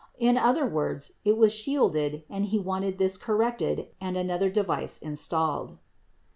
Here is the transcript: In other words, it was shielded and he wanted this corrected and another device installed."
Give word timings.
In 0.17 0.35
other 0.35 0.65
words, 0.65 1.11
it 1.23 1.37
was 1.37 1.53
shielded 1.53 2.23
and 2.27 2.45
he 2.45 2.57
wanted 2.57 2.97
this 2.97 3.17
corrected 3.17 3.89
and 4.01 4.17
another 4.17 4.49
device 4.49 4.97
installed." 4.97 5.77